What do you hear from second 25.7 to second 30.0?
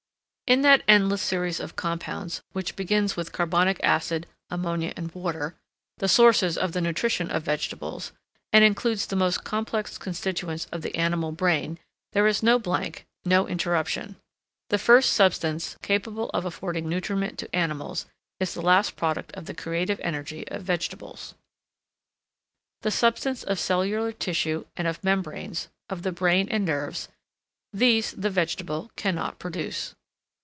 of the brain and nerves, these the vegetable cannot produce.